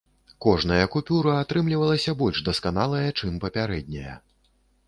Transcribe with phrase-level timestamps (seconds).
[0.45, 4.19] Кожная купюра атрымлівалася больш дасканалая, чым папярэдняя.